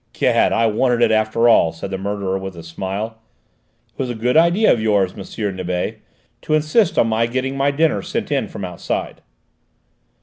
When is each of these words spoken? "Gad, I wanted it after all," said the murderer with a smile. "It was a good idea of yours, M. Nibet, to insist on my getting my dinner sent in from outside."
"Gad, 0.13 0.51
I 0.51 0.65
wanted 0.65 1.03
it 1.03 1.11
after 1.11 1.47
all," 1.47 1.71
said 1.71 1.91
the 1.91 1.97
murderer 1.99 2.35
with 2.39 2.55
a 2.55 2.63
smile. 2.63 3.19
"It 3.93 3.99
was 3.99 4.09
a 4.09 4.15
good 4.15 4.35
idea 4.35 4.73
of 4.73 4.81
yours, 4.81 5.11
M. 5.15 5.55
Nibet, 5.55 5.99
to 6.41 6.55
insist 6.55 6.97
on 6.97 7.05
my 7.05 7.27
getting 7.27 7.55
my 7.55 7.69
dinner 7.69 8.01
sent 8.01 8.31
in 8.31 8.47
from 8.47 8.65
outside." 8.65 9.21